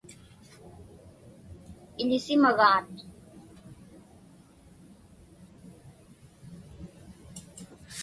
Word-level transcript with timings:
Iḷisimagaat. 2.01 2.95